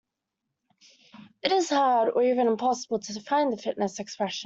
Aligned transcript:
It 1.43 1.51
is 1.51 1.69
hard 1.69 2.09
or 2.15 2.23
even 2.23 2.47
impossible 2.47 2.97
to 2.97 3.13
define 3.13 3.51
the 3.51 3.57
fitness 3.57 3.99
expression. 3.99 4.39